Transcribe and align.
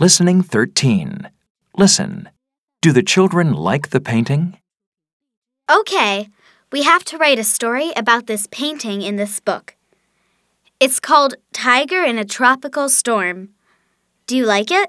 Listening 0.00 0.40
13. 0.40 1.28
Listen. 1.76 2.30
Do 2.80 2.90
the 2.90 3.02
children 3.02 3.52
like 3.52 3.90
the 3.90 4.00
painting? 4.00 4.56
Okay, 5.70 6.30
we 6.72 6.84
have 6.84 7.04
to 7.04 7.18
write 7.18 7.38
a 7.38 7.44
story 7.44 7.92
about 7.94 8.26
this 8.26 8.48
painting 8.50 9.02
in 9.02 9.16
this 9.16 9.40
book. 9.40 9.76
It's 10.80 11.00
called 11.00 11.34
Tiger 11.52 12.02
in 12.02 12.16
a 12.16 12.24
Tropical 12.24 12.88
Storm. 12.88 13.50
Do 14.26 14.38
you 14.38 14.46
like 14.46 14.70
it? 14.70 14.88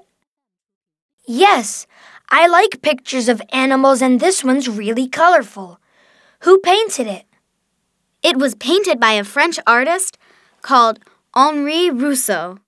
Yes, 1.26 1.86
I 2.30 2.46
like 2.46 2.80
pictures 2.80 3.28
of 3.28 3.42
animals, 3.52 4.00
and 4.00 4.18
this 4.18 4.42
one's 4.42 4.66
really 4.66 5.08
colorful. 5.08 5.78
Who 6.44 6.58
painted 6.60 7.06
it? 7.06 7.26
It 8.22 8.38
was 8.38 8.54
painted 8.54 8.98
by 8.98 9.12
a 9.12 9.24
French 9.24 9.58
artist 9.66 10.16
called 10.62 11.00
Henri 11.34 11.90
Rousseau. 11.90 12.60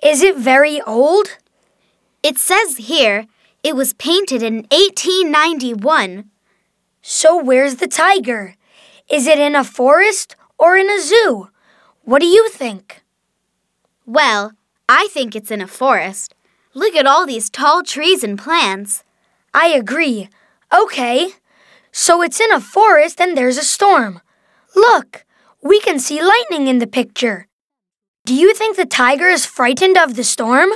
Is 0.00 0.22
it 0.22 0.36
very 0.36 0.80
old? 0.82 1.38
It 2.22 2.38
says 2.38 2.76
here 2.76 3.26
it 3.62 3.76
was 3.76 3.92
painted 3.94 4.42
in 4.42 4.66
1891. 4.70 6.30
So 7.02 7.42
where's 7.42 7.76
the 7.76 7.88
tiger? 7.88 8.54
Is 9.08 9.26
it 9.26 9.38
in 9.38 9.54
a 9.54 9.64
forest 9.64 10.36
or 10.58 10.76
in 10.76 10.90
a 10.90 11.00
zoo? 11.00 11.50
What 12.02 12.20
do 12.20 12.26
you 12.26 12.48
think? 12.48 13.02
Well, 14.04 14.52
I 14.88 15.08
think 15.12 15.36
it's 15.36 15.50
in 15.50 15.60
a 15.60 15.66
forest. 15.66 16.34
Look 16.74 16.94
at 16.94 17.06
all 17.06 17.26
these 17.26 17.50
tall 17.50 17.82
trees 17.82 18.24
and 18.24 18.38
plants. 18.38 19.04
I 19.54 19.68
agree. 19.68 20.28
Okay. 20.72 21.30
So 21.92 22.22
it's 22.22 22.40
in 22.40 22.52
a 22.52 22.60
forest 22.60 23.20
and 23.20 23.36
there's 23.36 23.58
a 23.58 23.64
storm. 23.64 24.20
Look, 24.74 25.24
we 25.62 25.80
can 25.80 25.98
see 25.98 26.22
lightning 26.22 26.66
in 26.66 26.78
the 26.78 26.86
picture. 26.86 27.46
Do 28.24 28.34
you 28.34 28.54
think 28.54 28.76
the 28.76 28.86
tiger 28.86 29.26
is 29.26 29.46
frightened 29.46 29.96
of 29.96 30.14
the 30.14 30.24
storm? 30.24 30.70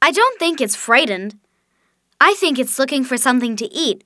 I 0.00 0.10
don't 0.10 0.38
think 0.38 0.60
it's 0.60 0.76
frightened. 0.76 1.38
I 2.20 2.34
think 2.34 2.58
it's 2.58 2.78
looking 2.78 3.04
for 3.04 3.16
something 3.16 3.56
to 3.56 3.72
eat. 3.72 4.04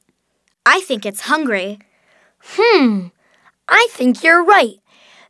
I 0.64 0.80
think 0.80 1.04
it's 1.04 1.22
hungry. 1.22 1.78
Hmm. 2.40 3.08
I 3.68 3.88
think 3.90 4.22
you're 4.22 4.44
right. 4.44 4.80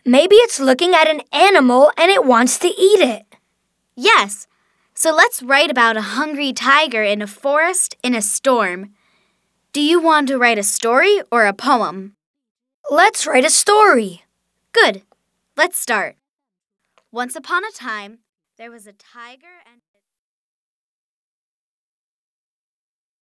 Maybe 0.05 0.37
it's 0.37 0.61
looking 0.61 0.95
at 0.95 1.09
an 1.09 1.23
animal 1.33 1.93
and 1.97 2.11
it 2.11 2.25
wants 2.25 2.59
to 2.61 2.69
eat 2.69 3.01
it. 3.01 3.27
Yes. 3.95 4.47
So 4.95 5.15
let's 5.15 5.43
write 5.43 5.71
about 5.71 5.97
a 5.97 6.13
hungry 6.19 6.53
tiger 6.53 7.03
in 7.03 7.23
a 7.23 7.27
forest 7.27 7.97
in 8.03 8.15
a 8.15 8.23
storm. 8.23 8.95
Do 9.73 9.81
you 9.81 10.01
want 10.01 10.29
to 10.29 10.39
write 10.39 10.59
a 10.59 10.63
story 10.63 11.21
or 11.31 11.47
a 11.47 11.53
poem? 11.53 12.17
Let's 12.91 13.27
write 13.27 13.45
a 13.45 13.51
story. 13.51 14.25
Good. 14.73 15.03
Let's 15.57 15.79
start. 15.79 16.17
Once 17.13 17.37
upon 17.37 17.65
a 17.65 17.71
time, 17.71 18.19
there 18.57 18.71
was 18.71 18.87
a 18.87 18.93
tiger 18.93 19.63
and 19.71 19.83